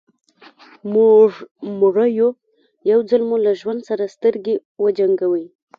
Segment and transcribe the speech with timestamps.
[0.93, 1.29] موږ
[1.79, 2.29] مړه يو
[2.91, 5.45] يو ځل مو له ژوند سره سترګې وجنګوئ.